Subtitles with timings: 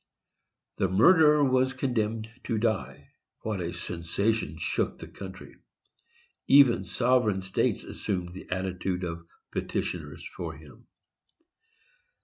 [0.77, 5.57] The murderer was condemned to die—what a sensation shook the country!
[6.47, 10.87] Even sovereign states assumed the attitude of petitioners for him.